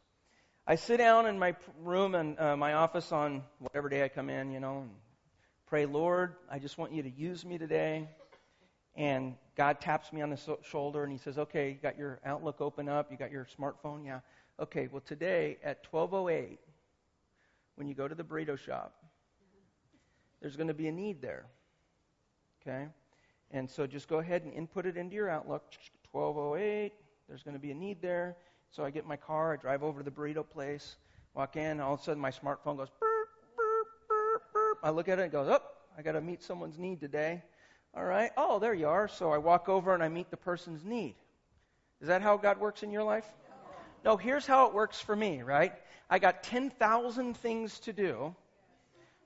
[0.68, 4.30] I sit down in my room and uh, my office on whatever day I come
[4.30, 4.90] in, you know, and
[5.74, 8.08] pray, Lord, I just want you to use me today.
[8.96, 12.20] and God taps me on the so- shoulder and He says, "Okay, you got your
[12.24, 13.10] Outlook open up.
[13.10, 14.06] You got your smartphone.
[14.06, 14.20] Yeah.
[14.60, 14.86] Okay.
[14.86, 16.60] Well, today at 12:08,
[17.74, 19.04] when you go to the burrito shop,
[20.42, 21.48] there's going to be a need there.
[22.62, 22.88] Okay.
[23.50, 25.72] And so just go ahead and input it into your Outlook.
[26.14, 26.92] 12:08.
[27.28, 28.38] There's going to be a need there.
[28.70, 29.54] So I get in my car.
[29.54, 30.98] I drive over to the burrito place.
[31.34, 31.80] Walk in.
[31.80, 33.13] All of a sudden, my smartphone goes burp.
[34.84, 35.62] I look at it and goes, "Oh,
[35.98, 37.42] I got to meet someone's need today."
[37.96, 38.32] All right.
[38.38, 39.08] Oh, there you are.
[39.08, 41.16] So I walk over and I meet the person's need.
[42.02, 43.26] Is that how God works in your life?
[44.04, 45.74] No, here's how it works for me, right?
[46.10, 48.36] I got 10,000 things to do,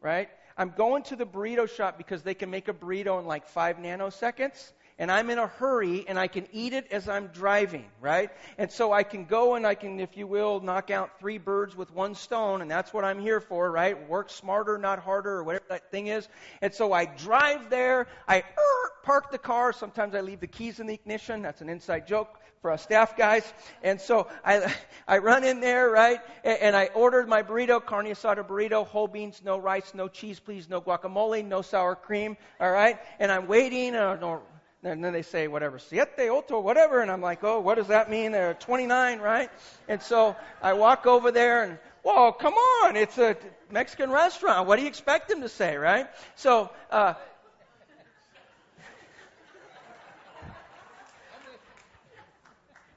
[0.02, 0.30] right?
[0.58, 3.78] I'm going to the burrito shop because they can make a burrito in like five
[3.78, 8.32] nanoseconds and I'm in a hurry and I can eat it as I'm driving, right?
[8.58, 11.76] And so I can go and I can, if you will, knock out three birds
[11.76, 14.10] with one stone, and that's what I'm here for, right?
[14.10, 16.28] Work smarter, not harder, or whatever that thing is.
[16.62, 19.72] And so I drive there, I er, park the car.
[19.72, 21.42] Sometimes I leave the keys in the ignition.
[21.42, 23.44] That's an inside joke for us staff guys.
[23.84, 24.74] And so I,
[25.08, 26.20] I run in there, right?
[26.44, 30.40] And, and I ordered my burrito, carne asada burrito, whole beans, no rice, no cheese,
[30.40, 32.98] please, no guacamole, no sour cream, all right?
[33.20, 34.42] And I'm waiting, and I don't
[34.84, 37.02] and then they say whatever, siete, ocho, whatever.
[37.02, 38.32] And I'm like, oh, what does that mean?
[38.32, 39.50] They're 29, right?
[39.88, 42.96] And so I walk over there and, whoa, come on.
[42.96, 43.36] It's a
[43.72, 44.68] Mexican restaurant.
[44.68, 46.08] What do you expect them to say, right?
[46.36, 47.16] So, uh,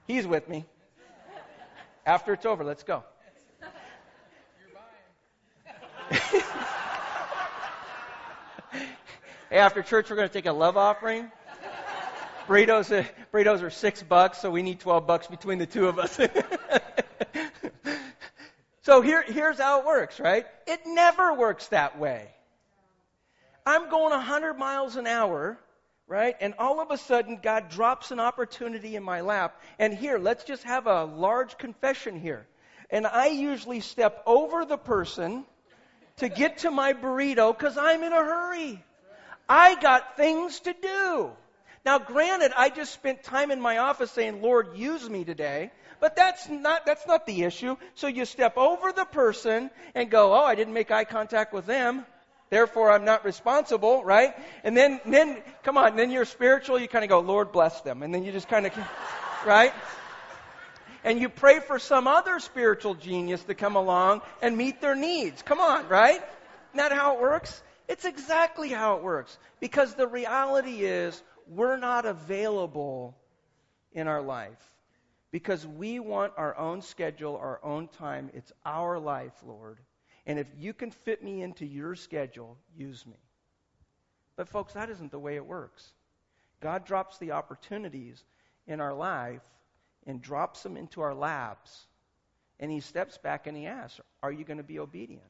[0.06, 0.66] he's with me.
[2.04, 3.04] After it's over, let's go.
[6.10, 6.42] hey,
[9.52, 11.30] after church, we're going to take a love offering
[12.50, 16.00] burritos, uh, burritos are six bucks, so we need 12 bucks between the two of
[16.00, 16.18] us.
[18.82, 20.46] so here, here's how it works, right?
[20.66, 22.28] It never works that way.
[23.64, 25.60] I'm going 100 miles an hour,
[26.08, 26.34] right?
[26.40, 29.62] And all of a sudden, God drops an opportunity in my lap.
[29.78, 32.48] And here, let's just have a large confession here.
[32.90, 35.44] And I usually step over the person
[36.16, 38.84] to get to my burrito because I'm in a hurry.
[39.48, 41.30] I got things to do.
[41.84, 45.70] Now, granted, I just spent time in my office saying, Lord, use me today.
[46.00, 47.76] But that's not, that's not the issue.
[47.94, 51.66] So you step over the person and go, oh, I didn't make eye contact with
[51.66, 52.06] them.
[52.48, 54.34] Therefore, I'm not responsible, right?
[54.64, 56.80] And then, then, come on, then you're spiritual.
[56.80, 58.02] You kind of go, Lord, bless them.
[58.02, 58.72] And then you just kind of,
[59.46, 59.72] right?
[61.04, 65.42] And you pray for some other spiritual genius to come along and meet their needs.
[65.42, 66.16] Come on, right?
[66.16, 67.62] Isn't that how it works?
[67.88, 69.36] It's exactly how it works.
[69.60, 73.16] Because the reality is, we're not available
[73.92, 74.72] in our life
[75.32, 78.30] because we want our own schedule, our own time.
[78.32, 79.78] It's our life, Lord.
[80.26, 83.18] And if you can fit me into your schedule, use me.
[84.36, 85.92] But, folks, that isn't the way it works.
[86.60, 88.22] God drops the opportunities
[88.66, 89.42] in our life
[90.06, 91.86] and drops them into our laps.
[92.60, 95.24] And He steps back and He asks, Are you going to be obedient?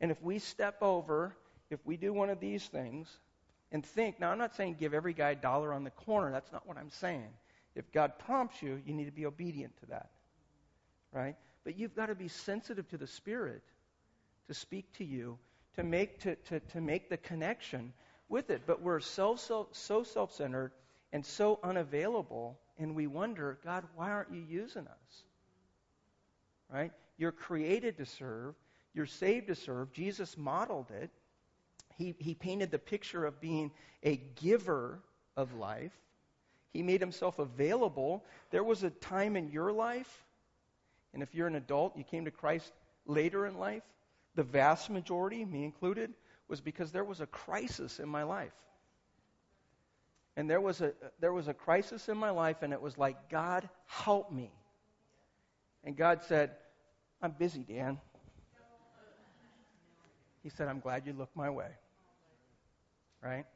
[0.00, 1.34] And if we step over,
[1.70, 3.08] if we do one of these things,
[3.74, 4.20] and think.
[4.20, 6.30] Now, I'm not saying give every guy a dollar on the corner.
[6.30, 7.28] That's not what I'm saying.
[7.74, 10.10] If God prompts you, you need to be obedient to that.
[11.12, 11.34] Right?
[11.64, 13.62] But you've got to be sensitive to the Spirit
[14.46, 15.38] to speak to you,
[15.74, 17.92] to make, to, to, to make the connection
[18.28, 18.62] with it.
[18.64, 20.70] But we're so, so, so self centered
[21.12, 25.24] and so unavailable, and we wonder, God, why aren't you using us?
[26.72, 26.92] Right?
[27.16, 28.54] You're created to serve,
[28.94, 29.92] you're saved to serve.
[29.92, 31.10] Jesus modeled it.
[31.96, 33.70] He, he painted the picture of being
[34.02, 35.00] a giver
[35.36, 35.92] of life.
[36.72, 38.24] He made himself available.
[38.50, 40.24] There was a time in your life,
[41.12, 42.72] and if you're an adult, you came to Christ
[43.06, 43.82] later in life,
[44.34, 46.12] the vast majority, me included,
[46.48, 48.52] was because there was a crisis in my life.
[50.36, 53.30] And there was a there was a crisis in my life, and it was like,
[53.30, 54.50] God, help me.
[55.84, 56.50] And God said,
[57.22, 58.00] I'm busy, Dan.
[60.42, 61.68] He said, I'm glad you looked my way
[63.24, 63.46] right?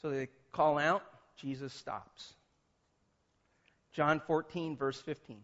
[0.00, 1.02] So they call out,
[1.36, 2.34] Jesus stops.
[3.92, 5.38] John 14, verse 15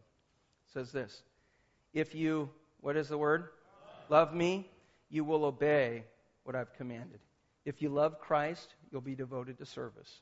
[0.72, 1.22] says this
[1.92, 2.48] If you,
[2.80, 3.48] what is the word?
[4.08, 4.70] Love me,
[5.10, 6.04] you will obey
[6.44, 7.18] what I've commanded.
[7.64, 10.20] If you love Christ, you'll be devoted to service.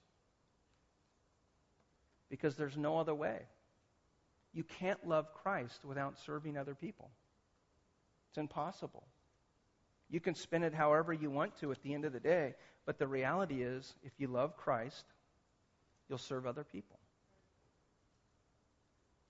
[2.31, 3.43] Because there's no other way.
[4.55, 7.11] You can't love Christ without serving other people.
[8.31, 9.05] It's impossible.
[10.11, 12.55] You can spin it however you want to at the end of the day,
[12.87, 15.05] but the reality is, if you love Christ,
[16.09, 16.99] you'll serve other people.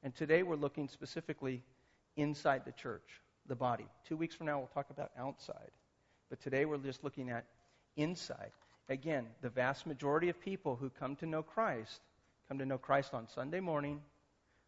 [0.03, 1.62] And today we're looking specifically
[2.16, 3.87] inside the church, the body.
[4.07, 5.70] Two weeks from now, we'll talk about outside.
[6.29, 7.45] But today we're just looking at
[7.97, 8.51] inside.
[8.89, 12.01] Again, the vast majority of people who come to know Christ
[12.49, 14.01] come to know Christ on Sunday morning.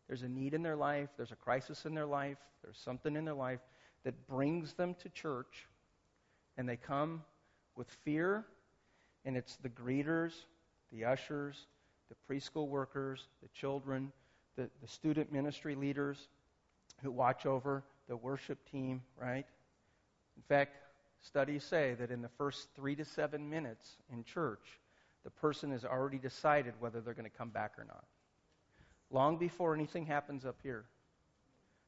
[0.09, 3.25] There's a need in their life, there's a crisis in their life, there's something in
[3.25, 3.61] their life
[4.05, 5.67] that brings them to church,
[6.57, 7.23] and they come
[7.77, 8.45] with fear,
[9.25, 10.33] and it's the greeters,
[10.93, 11.67] the ushers,
[12.09, 14.13] the preschool workers, the children,
[14.57, 16.29] the, the student ministry leaders
[17.03, 19.47] who watch over the worship team, right?
[20.37, 20.77] In fact,
[21.21, 24.81] studies say that in the first three to seven minutes in church,
[25.25, 28.05] the person has already decided whether they're going to come back or not.
[29.11, 30.85] Long before anything happens up here,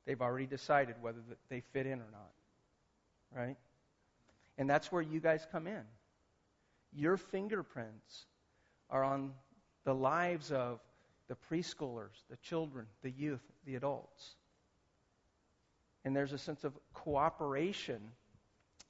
[0.07, 2.33] they've already decided whether they fit in or not.
[3.35, 3.57] Right?
[4.59, 5.83] And that's where you guys come in.
[6.93, 8.27] Your fingerprints
[8.91, 9.33] are on
[9.85, 10.81] the lives of
[11.29, 14.35] the preschoolers, the children, the youth, the adults.
[16.05, 18.01] And there's a sense of cooperation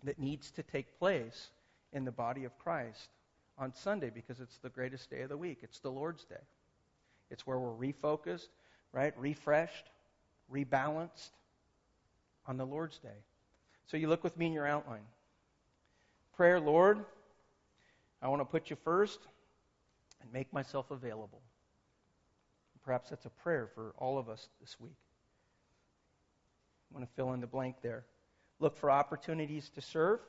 [0.04, 1.50] that needs to take place
[1.92, 3.10] in the body of Christ
[3.58, 5.58] on Sunday because it's the greatest day of the week.
[5.62, 6.36] It's the Lord's Day.
[7.30, 8.48] It's where we're refocused,
[8.92, 9.12] right?
[9.18, 9.90] Refreshed,
[10.52, 11.30] rebalanced
[12.46, 13.08] on the Lord's Day.
[13.86, 15.04] So you look with me in your outline.
[16.38, 17.04] Prayer, Lord,
[18.22, 19.18] I want to put you first
[20.22, 21.42] and make myself available.
[22.84, 24.94] Perhaps that's a prayer for all of us this week.
[26.92, 28.04] I want to fill in the blank there.
[28.60, 30.20] Look for opportunities to serve.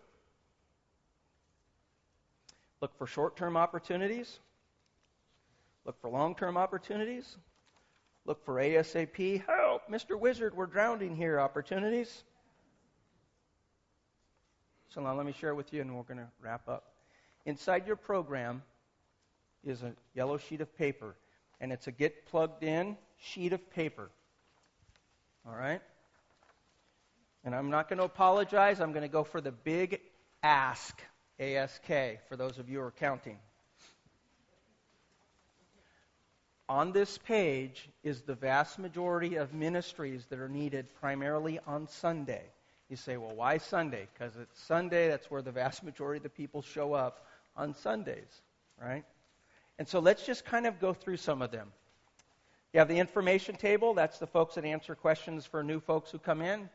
[2.82, 4.40] Look for short term opportunities.
[5.86, 7.38] Look for long term opportunities.
[8.26, 10.20] Look for ASAP, help, Mr.
[10.20, 12.24] Wizard, we're drowning here opportunities.
[14.94, 16.94] So now let me share with you, and we're going to wrap up.
[17.46, 18.64] Inside your program
[19.64, 21.16] is a yellow sheet of paper,
[21.62, 24.10] and it's a get plugged in sheet of paper.
[25.48, 25.82] All right?
[27.46, 28.82] And I'm not going to apologize.
[28.82, 30.02] I'm going to go for the big
[30.42, 31.00] ask,
[31.40, 31.88] ASK,
[32.28, 33.38] for those of you who are counting.
[36.68, 42.44] On this page is the vast majority of ministries that are needed primarily on Sunday.
[42.90, 44.08] You say, well, why Sunday?
[44.14, 47.26] Because it's Sunday, that's where the vast majority of the people show up
[47.56, 48.42] on Sundays,
[48.82, 49.06] right?
[49.78, 51.72] And so let's just kind of go through some of them.
[52.74, 56.20] You have the information table, that's the folks that answer questions for new folks who
[56.20, 56.70] come in.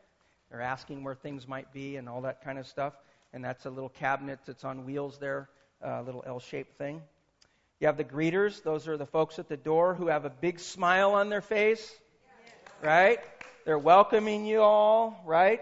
[0.49, 2.93] They're asking where things might be and all that kind of stuff.
[3.33, 5.49] And that's a little cabinet that's on wheels there,
[5.83, 7.01] uh, a little L shaped thing.
[7.79, 8.63] You have the greeters.
[8.63, 11.93] Those are the folks at the door who have a big smile on their face,
[12.81, 13.19] right?
[13.65, 15.61] They're welcoming you all, right?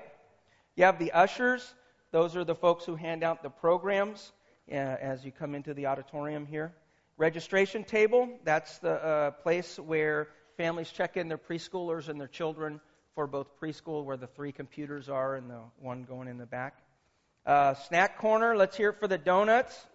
[0.76, 1.76] You have the ushers.
[2.12, 4.32] Those are the folks who hand out the programs
[4.72, 6.74] uh, as you come into the auditorium here.
[7.18, 8.28] Registration table.
[8.44, 12.82] That's the uh, place where families check in their preschoolers and their children
[13.14, 16.80] for both preschool, where the three computers are and the one going in the back.
[17.46, 19.86] Uh, snack corner, let's hear it for the donuts.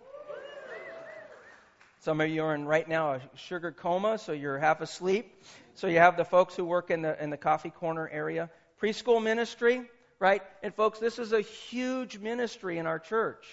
[2.00, 5.42] Some of you are in right now a sugar coma, so you're half asleep.
[5.74, 8.50] So you have the folks who work in the in the coffee corner area.
[8.80, 9.90] Preschool ministry,
[10.20, 10.42] right?
[10.62, 13.46] And folks, this is a huge ministry in our church,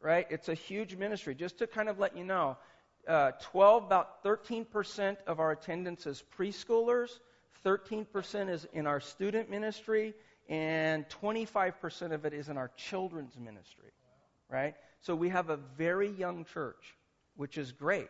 [0.00, 0.26] right?
[0.30, 1.34] It's a huge ministry.
[1.34, 2.56] Just to kind of let you know,
[3.06, 7.20] uh, 12, about 13% of our attendance is preschoolers,
[7.64, 10.14] 13% is in our student ministry,
[10.48, 13.90] and 25% of it is in our children's ministry,
[14.48, 14.74] right?
[15.00, 16.96] So we have a very young church,
[17.36, 18.08] which is great.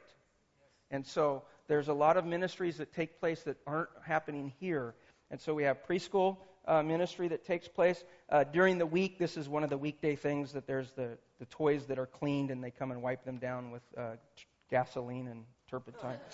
[0.90, 4.94] And so there's a lot of ministries that take place that aren't happening here.
[5.30, 6.38] And so we have preschool
[6.68, 8.04] uh, ministry that takes place.
[8.28, 11.46] Uh, during the week, this is one of the weekday things that there's the, the
[11.46, 14.10] toys that are cleaned and they come and wipe them down with uh,
[14.70, 16.18] gasoline and turpentine.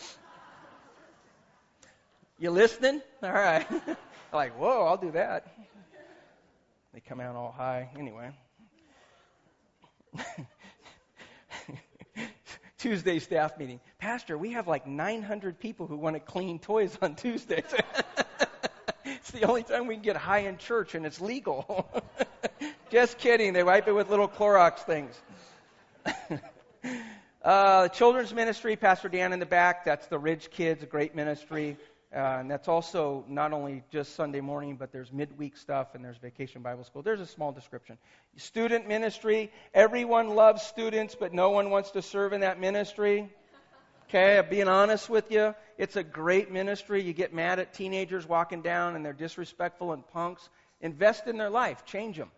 [2.37, 3.01] You listening?
[3.22, 3.64] All right.
[4.32, 5.47] like, whoa, I'll do that.
[6.93, 7.91] They come out all high.
[7.97, 8.30] Anyway.
[12.78, 13.78] Tuesday staff meeting.
[13.99, 17.62] Pastor, we have like 900 people who want to clean toys on Tuesdays.
[19.25, 21.91] It's the only time we can get high in church and it's legal.
[22.91, 23.55] Just kidding.
[23.55, 25.18] They wipe it with little Clorox things.
[27.43, 29.87] uh, children's ministry, Pastor Dan in the back.
[29.87, 31.79] That's the Ridge Kids, a great ministry.
[32.14, 36.18] Uh, and that's also not only just Sunday morning, but there's midweek stuff and there's
[36.18, 37.01] vacation Bible school.
[37.01, 37.97] There's a small description.
[38.37, 39.51] Student ministry.
[39.72, 43.31] Everyone loves students, but no one wants to serve in that ministry.
[44.09, 47.02] Okay, being honest with you, it's a great ministry.
[47.02, 50.48] You get mad at teenagers walking down and they're disrespectful and punks.
[50.80, 52.30] Invest in their life, change them.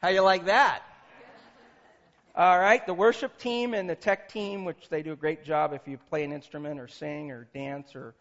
[0.00, 0.82] How you like that?
[2.36, 5.72] All right, the worship team and the tech team, which they do a great job
[5.72, 8.14] if you play an instrument or sing or dance or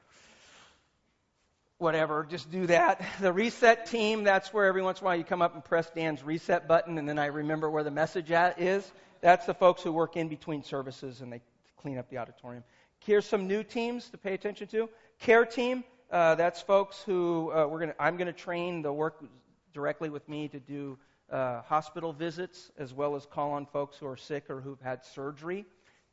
[1.78, 3.06] whatever, just do that.
[3.20, 5.88] The reset team, that's where every once in a while you come up and press
[5.92, 8.92] Dan's reset button, and then I remember where the message at is.
[9.22, 11.42] That's the folks who work in between services and they
[11.78, 12.64] clean up the auditorium.
[13.00, 14.90] Here's some new teams to pay attention to.
[15.20, 18.82] Care team, uh, that's folks who uh, we're gonna, I'm going to train.
[18.82, 19.24] They'll work
[19.74, 20.98] directly with me to do
[21.32, 25.06] uh, hospital visits as well as call on folks who are sick or who've had
[25.06, 25.66] surgery.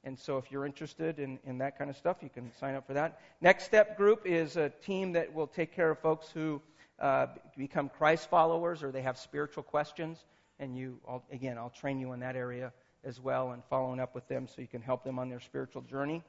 [0.02, 2.86] And so, if you're interested in, in that kind of stuff, you can sign up
[2.86, 3.20] for that.
[3.40, 6.60] Next Step Group is a team that will take care of folks who
[6.98, 10.18] uh, become Christ followers or they have spiritual questions.
[10.58, 11.00] And you,
[11.32, 12.72] again, I'll train you in that area
[13.04, 15.82] as well and following up with them so you can help them on their spiritual
[15.82, 16.22] journey.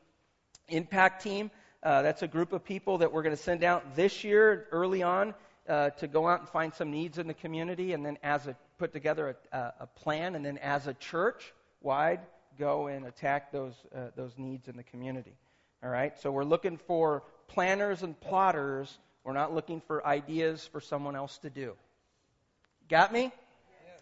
[0.68, 1.52] Impact Team,
[1.84, 5.04] uh, that's a group of people that we're going to send out this year early
[5.04, 5.34] on
[5.68, 8.56] uh, to go out and find some needs in the community and then as a
[8.78, 12.20] put together a, a plan and then as a church wide
[12.58, 15.34] go and attack those uh, those needs in the community.
[15.84, 16.18] All right?
[16.20, 18.98] So we're looking for planners and plotters.
[19.24, 21.74] We're not looking for ideas for someone else to do.
[22.90, 23.32] Got me?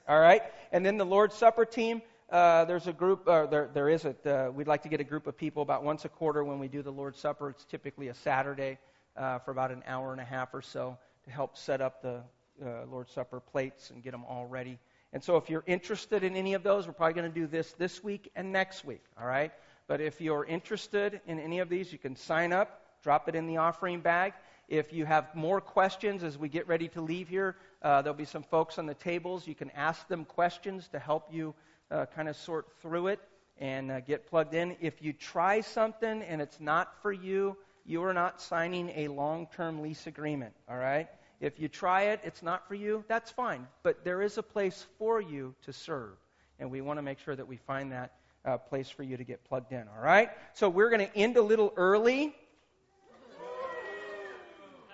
[0.07, 0.41] All right?
[0.71, 2.01] And then the lord's supper team
[2.33, 5.03] uh, there's a group, uh, there, there is a, uh, we'd like to get a
[5.03, 7.51] group of people about once a quarter when we do the Lord's Supper.
[7.51, 8.79] It's typically a Saturday
[9.15, 12.21] uh, for about an hour and a half or so to help set up the
[12.65, 14.79] uh, Lord's Supper plates and get them all ready.
[15.13, 17.73] And so if you're interested in any of those, we're probably going to do this
[17.73, 19.51] this week and next week, all right?
[19.87, 23.45] But if you're interested in any of these, you can sign up, drop it in
[23.45, 24.33] the offering bag.
[24.67, 28.41] If you have more questions as we get ready to leave here, there'll be some
[28.41, 29.45] folks on the tables.
[29.45, 31.53] You can ask them questions to help you
[31.93, 33.19] uh, kind of sort through it
[33.59, 34.75] and uh, get plugged in.
[34.81, 39.47] If you try something and it's not for you, you are not signing a long
[39.55, 41.07] term lease agreement, all right?
[41.39, 43.67] If you try it, it's not for you, that's fine.
[43.83, 46.13] But there is a place for you to serve.
[46.59, 48.13] And we want to make sure that we find that
[48.45, 50.29] uh, place for you to get plugged in, all right?
[50.53, 52.33] So we're going to end a little early.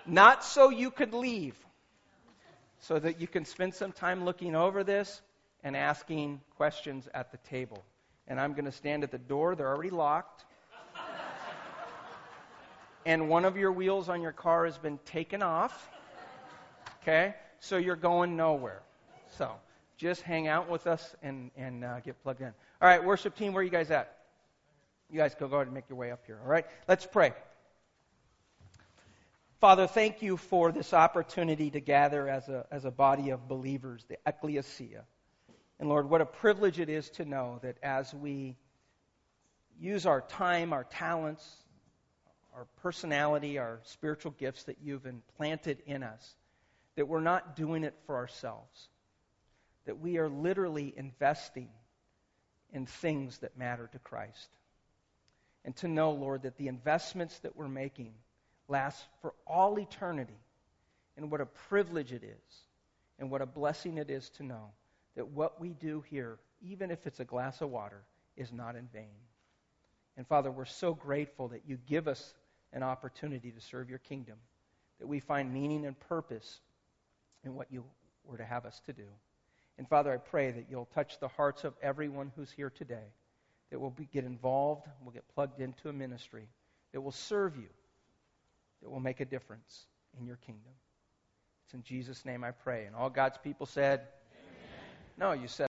[0.06, 1.54] Not so you could leave,
[2.80, 5.20] so that you can spend some time looking over this
[5.62, 7.84] and asking questions at the table.
[8.28, 9.54] And I'm going to stand at the door.
[9.54, 10.44] They're already locked.
[13.04, 15.90] and one of your wheels on your car has been taken off.
[17.02, 17.34] Okay?
[17.58, 18.82] So you're going nowhere.
[19.36, 19.52] So
[19.96, 22.52] just hang out with us and, and uh, get plugged in.
[22.80, 24.16] All right, worship team, where are you guys at?
[25.10, 26.38] You guys go, go ahead and make your way up here.
[26.42, 26.64] All right?
[26.88, 27.32] Let's pray.
[29.60, 34.06] Father, thank you for this opportunity to gather as a, as a body of believers,
[34.08, 35.04] the ecclesia.
[35.80, 38.58] And Lord, what a privilege it is to know that as we
[39.80, 41.42] use our time, our talents,
[42.54, 46.36] our personality, our spiritual gifts that you've implanted in us,
[46.96, 48.88] that we're not doing it for ourselves.
[49.86, 51.70] That we are literally investing
[52.74, 54.50] in things that matter to Christ.
[55.64, 58.12] And to know, Lord, that the investments that we're making
[58.68, 60.38] last for all eternity.
[61.16, 62.58] And what a privilege it is,
[63.18, 64.72] and what a blessing it is to know
[65.20, 68.00] that what we do here, even if it's a glass of water,
[68.38, 69.20] is not in vain.
[70.16, 72.32] And Father, we're so grateful that you give us
[72.72, 74.36] an opportunity to serve your kingdom,
[74.98, 76.60] that we find meaning and purpose
[77.44, 77.84] in what you
[78.24, 79.04] were to have us to do.
[79.76, 83.12] And Father, I pray that you'll touch the hearts of everyone who's here today,
[83.70, 86.48] that will get involved, will get plugged into a ministry,
[86.92, 87.68] that will serve you,
[88.80, 89.84] that will make a difference
[90.18, 90.72] in your kingdom.
[91.66, 92.86] It's in Jesus' name I pray.
[92.86, 94.00] And all God's people said,
[95.20, 95.58] no, you said